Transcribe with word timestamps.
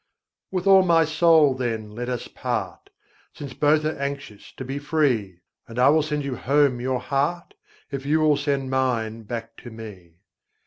With 0.49 0.65
all 0.65 0.81
my 0.81 1.05
soul, 1.05 1.53
then, 1.53 1.91
let 1.91 2.09
us 2.09 2.27
part, 2.27 2.89
Since 3.35 3.53
both 3.53 3.85
are 3.85 3.95
anxious 3.99 4.51
to 4.53 4.65
be 4.65 4.79
free; 4.79 5.41
And 5.67 5.77
I 5.77 5.89
will 5.89 6.01
sand 6.01 6.25
you 6.25 6.37
home 6.37 6.81
your 6.81 6.99
heart, 6.99 7.53
If 7.91 8.03
you 8.03 8.19
will 8.21 8.35
send 8.35 8.71
mine 8.71 9.21
back 9.21 9.55
to 9.57 9.69
me. 9.69 10.15